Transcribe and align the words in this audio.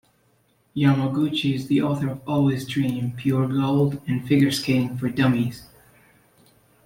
Yamaguchi 0.75 1.53
is 1.53 1.67
the 1.67 1.79
author 1.79 2.09
of 2.09 2.27
"Always 2.27 2.65
Dream", 2.65 3.11
"Pure 3.15 3.49
Gold", 3.49 4.01
and 4.07 4.27
"Figure 4.27 4.49
Skating 4.49 4.97
for 4.97 5.09
Dummies". 5.09 5.67